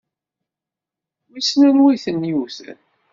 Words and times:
Wissen 1.29 1.61
anwa 1.69 1.89
i 1.91 1.97
tent-yewwten? 2.03 2.79